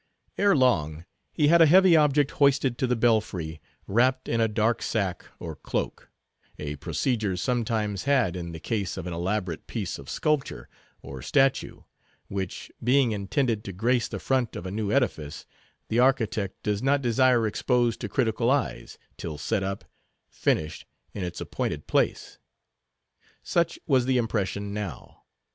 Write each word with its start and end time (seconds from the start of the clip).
Ere 0.35 0.55
long 0.55 1.05
he 1.31 1.47
had 1.49 1.61
a 1.61 1.67
heavy 1.67 1.95
object 1.95 2.31
hoisted 2.31 2.75
to 2.79 2.87
the 2.87 2.95
belfry, 2.95 3.61
wrapped 3.85 4.27
in 4.27 4.41
a 4.41 4.47
dark 4.47 4.81
sack 4.81 5.25
or 5.37 5.55
cloak—a 5.55 6.75
procedure 6.77 7.37
sometimes 7.37 8.05
had 8.05 8.35
in 8.35 8.51
the 8.51 8.59
case 8.59 8.97
of 8.97 9.05
an 9.05 9.13
elaborate 9.13 9.67
piece 9.67 9.99
of 9.99 10.09
sculpture, 10.09 10.67
or 11.03 11.21
statue, 11.21 11.83
which, 12.29 12.71
being 12.83 13.11
intended 13.11 13.63
to 13.63 13.71
grace 13.71 14.07
the 14.07 14.17
front 14.17 14.55
of 14.55 14.65
a 14.65 14.71
new 14.71 14.91
edifice, 14.91 15.45
the 15.87 15.99
architect 15.99 16.63
does 16.63 16.81
not 16.81 17.03
desire 17.03 17.45
exposed 17.45 18.01
to 18.01 18.09
critical 18.09 18.49
eyes, 18.49 18.97
till 19.17 19.37
set 19.37 19.61
up, 19.61 19.85
finished, 20.31 20.83
in 21.13 21.23
its 21.23 21.39
appointed 21.39 21.85
place. 21.85 22.39
Such 23.43 23.77
was 23.85 24.07
the 24.07 24.17
impression 24.17 24.73
now. 24.73 25.21